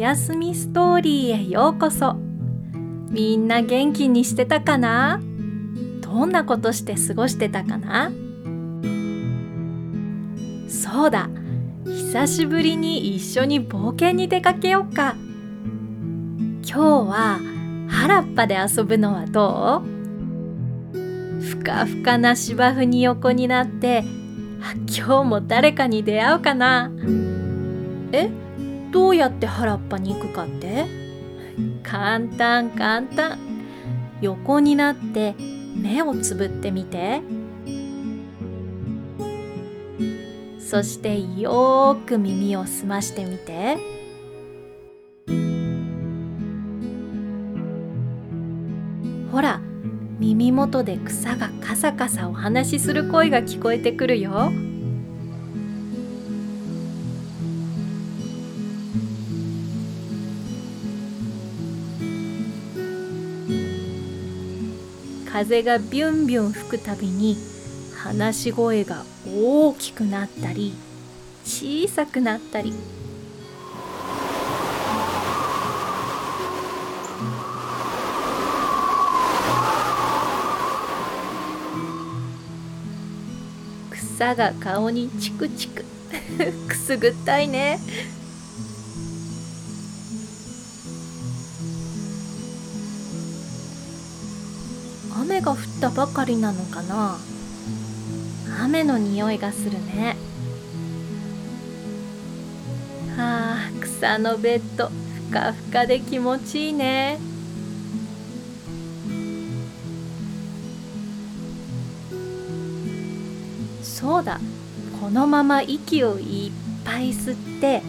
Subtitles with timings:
[0.00, 2.14] やすみストーリーへようこそ。
[3.10, 5.20] みんな元気にしてたかな？
[6.00, 8.10] どんなことして過ごしてたかな？
[10.70, 11.28] そうだ。
[11.84, 15.16] 久しぶりに一緒に冒険に出かけようか。
[16.62, 17.38] 今日は
[17.90, 19.82] 原っぱで遊ぶのはど
[20.94, 21.42] う？
[21.42, 24.04] ふかふかな芝生に横になって
[24.96, 26.90] 今日も誰かに出会うかな。
[28.12, 28.30] え？
[28.90, 30.86] どうやって原っぱに行くかって？
[31.82, 33.38] 簡単簡単。
[34.20, 35.34] 横になって
[35.74, 37.22] 目をつぶってみて。
[40.58, 43.78] そしてよーく耳を澄ましてみて。
[49.32, 49.60] ほら
[50.18, 54.52] 耳元で草がカサカサお話しする声が聞こえてくるよ。
[65.40, 67.34] 風がビュンビュン吹くたびに
[67.96, 70.74] 話し声が大きくなったり
[71.46, 72.74] 小さくなったり。
[83.90, 85.86] 草が顔にチクチク。
[86.68, 87.80] くすぐったいね。
[95.90, 97.16] たばかりなのかな？
[98.62, 100.16] 雨の匂いがするね。
[103.16, 104.88] はあ草のベッド。
[105.28, 107.18] ふかふかで気持ちいいね。
[113.82, 114.40] そうだ。
[115.00, 116.52] このまま息をいっ
[116.84, 117.82] ぱい吸って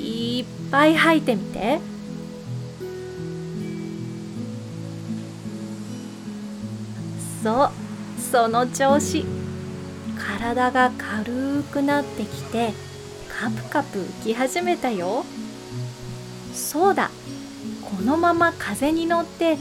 [0.00, 1.80] いっぱい吐いてみて。
[7.42, 7.70] そう。
[8.20, 9.24] その調子。
[10.18, 12.72] 体が軽くなってきて
[13.28, 15.24] カプカプ浮き始めたよ。
[16.52, 17.10] そうだ。
[17.82, 19.56] このまま風に乗って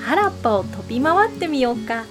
[0.00, 2.04] 原っぱを飛び回ってみようか。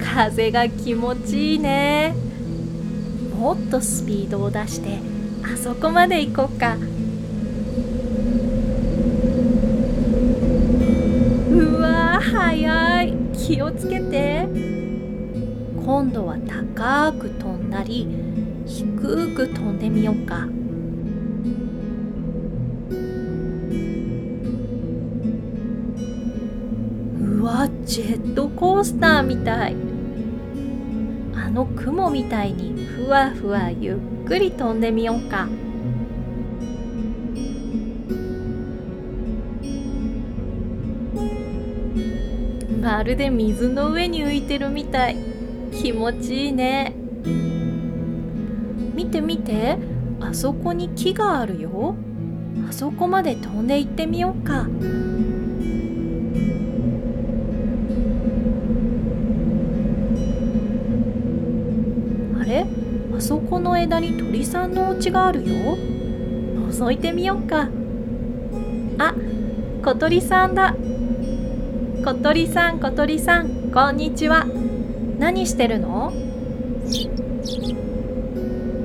[0.00, 2.27] 風が気持ちいいね。
[3.38, 4.98] もっとスピードを出して
[5.44, 6.76] あそこまで行こうか。
[11.50, 13.14] うわ速い。
[13.32, 14.48] 気をつけて。
[15.86, 18.08] 今度は高く飛んだり
[18.66, 20.48] 低く飛んでみようか。
[27.20, 29.76] うわジェットコースターみたい。
[31.34, 35.48] あの雲みたいにふわふわゆっくり飛んでみようか。
[42.82, 45.16] まるで水の上に浮いてるみたい。
[45.72, 46.92] 気持ちいいね。
[48.94, 49.78] 見て見て。
[50.20, 51.96] あそこに木があるよ。
[52.68, 54.66] あそこまで飛んで行ってみようか。
[63.18, 65.76] あそこの枝に鳥さんのお家があるよ。
[65.76, 67.68] 覗いてみようか。
[68.96, 69.12] あ
[69.82, 70.76] 小鳥さんだ。
[72.04, 74.46] 小鳥さん小鳥さんこんにちは。
[75.18, 76.12] 何してるの？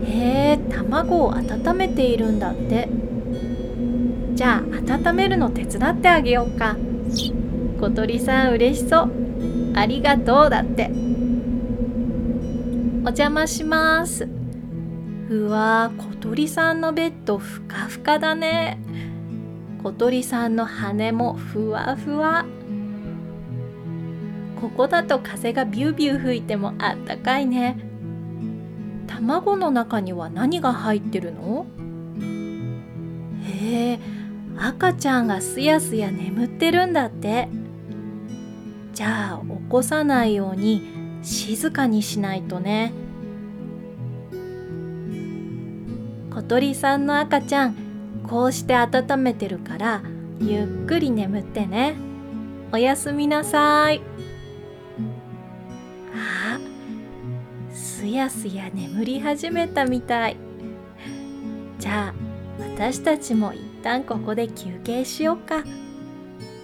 [0.08, 2.90] へえ卵を温めているんだって。
[4.34, 6.76] じゃあ温めるの手伝ってあげようか。
[7.80, 9.12] 小鳥さん嬉しそう。
[9.76, 10.90] ありがとうだって。
[13.06, 14.30] お邪魔します。
[15.30, 18.78] うわ小鳥さんのベッドふかふかだね。
[19.84, 22.46] 小鳥さんの羽もふわふわ。
[24.62, 27.78] ここだと風がビュービュー吹いてもあったかいね。
[29.08, 31.66] 卵の中には何が入ってるの？
[33.46, 34.00] へえ
[34.58, 37.50] 赤ちゃんがすやすや眠ってるんだって。
[38.94, 40.93] じゃあ起こさないように
[41.24, 42.94] 静かにしないとね。
[46.30, 47.76] 小鳥さんの赤ちゃん
[48.28, 50.02] こうして温めてるから
[50.40, 51.96] ゆっくり眠ってね。
[52.72, 54.02] おやすみなさい。
[56.16, 56.60] あ
[57.74, 60.38] すやすや眠り始めたみたい。
[61.80, 62.14] じゃあ
[62.60, 65.64] 私たちも一旦ここで休憩しようか。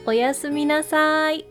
[0.05, 1.48] おやすみなさい。